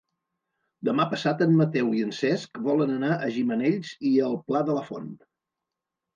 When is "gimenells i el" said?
3.37-4.35